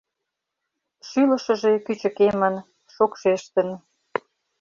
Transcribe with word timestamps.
Шӱлышыжӧ 1.07 1.73
кӱчыкемын, 1.85 2.55
шокшештын. 2.93 3.69